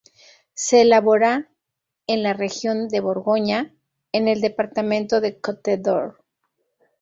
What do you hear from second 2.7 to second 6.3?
de Borgoña, en el departamento de Côte-d'Or.